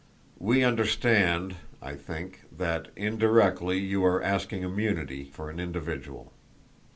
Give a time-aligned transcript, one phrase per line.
[0.39, 6.33] We understand, I think, that indirectly you are asking immunity for an individual.